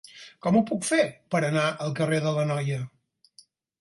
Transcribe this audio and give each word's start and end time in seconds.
Com 0.45 0.55
ho 0.57 0.61
puc 0.69 0.87
fer 0.87 1.03
per 1.35 1.41
anar 1.49 1.65
al 1.85 1.93
carrer 2.01 2.23
de 2.25 2.33
l'Anoia? 2.39 2.79